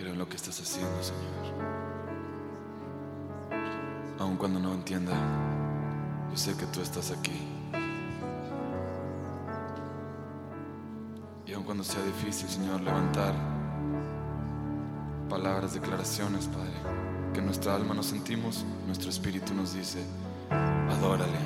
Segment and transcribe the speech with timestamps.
[0.00, 1.20] Creo en lo que estás haciendo, Señor.
[4.18, 5.12] Aun cuando no entienda,
[6.30, 7.38] yo sé que tú estás aquí.
[11.44, 13.34] Y aun cuando sea difícil, Señor, levantar
[15.28, 16.72] palabras, declaraciones, Padre,
[17.34, 20.02] que nuestra alma nos sentimos, nuestro espíritu nos dice,
[20.48, 21.40] adórale.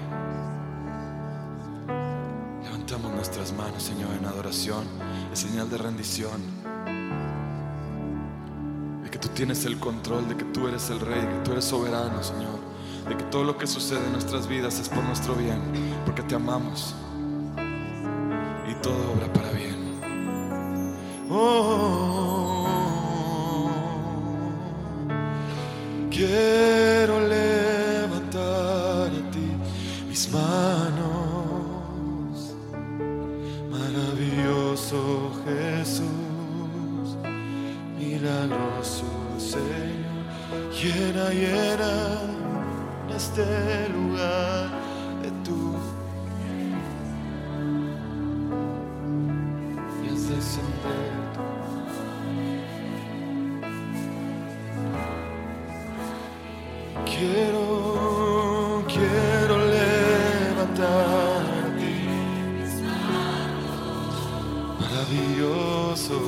[2.63, 4.85] Levantamos nuestras manos, Señor, en adoración,
[5.29, 6.64] en señal de rendición.
[9.35, 12.61] Tienes el control, de que tú eres el rey, que tú eres soberano, Señor.
[13.09, 15.59] De que todo lo que sucede en nuestras vidas es por nuestro bien,
[16.05, 16.95] porque te amamos.
[18.71, 19.75] Y todo obra para bien.
[21.29, 22.69] Oh,
[26.13, 29.51] quiero levantar a ti
[30.09, 32.55] mis manos.
[33.69, 37.17] Maravilloso Jesús,
[37.99, 39.14] milagroso
[39.55, 41.93] Señor, llena, llena
[43.15, 44.69] este lugar
[45.23, 45.77] de tu
[50.03, 50.09] y
[57.05, 60.97] Quiero, quiero levantar
[61.63, 61.95] a ti.
[64.81, 66.19] Maravilloso.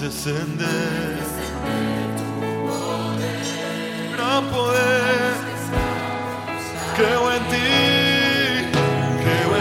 [0.00, 1.16] Descender.
[4.14, 5.34] Gran poder.
[6.96, 7.56] Creo en ti.
[9.24, 9.56] Creo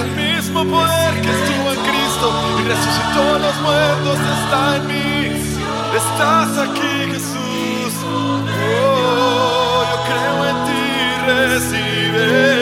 [0.00, 2.26] El mismo poder que estuvo en Cristo
[2.58, 5.30] y resucitó a los muertos está en mí.
[5.94, 7.92] Estás aquí, Jesús.
[8.04, 10.84] Oh, yo creo en ti,
[11.26, 12.55] recibe.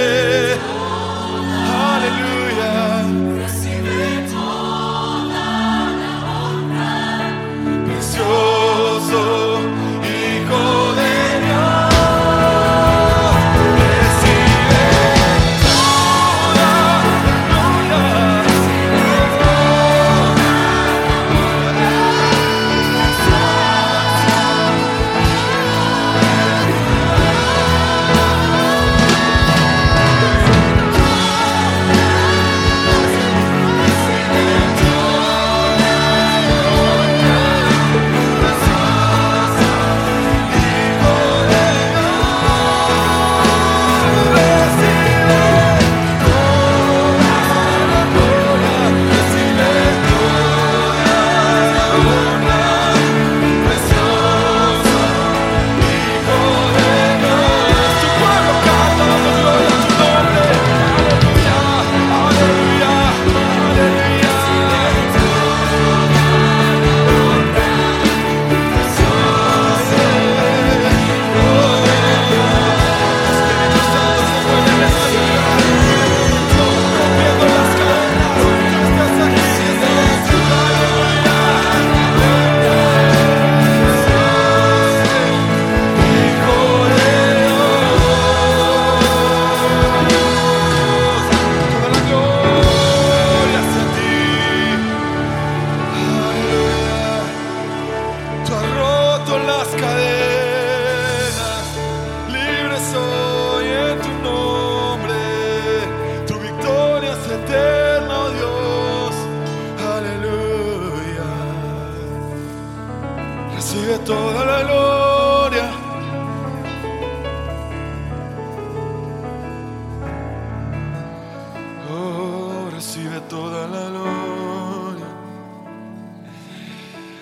[123.29, 125.06] Toda la gloria.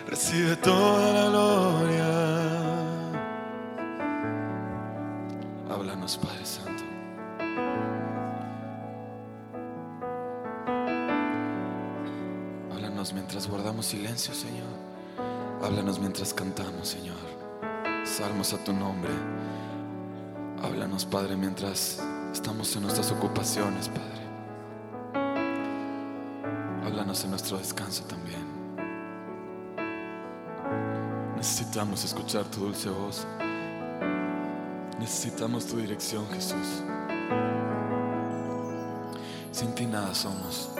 [0.06, 2.08] Recibe toda la gloria.
[5.70, 6.84] Háblanos, Padre Santo.
[12.72, 14.68] Háblanos mientras guardamos silencio, Señor.
[15.62, 17.16] Háblanos mientras cantamos, Señor.
[18.04, 19.12] Salmos a tu nombre.
[20.62, 24.11] Háblanos, Padre, mientras estamos en nuestras ocupaciones, Padre.
[26.84, 28.44] Háblanos en nuestro descanso también.
[31.36, 33.26] Necesitamos escuchar tu dulce voz.
[34.98, 36.82] Necesitamos tu dirección, Jesús.
[39.52, 40.70] Sin ti nada somos.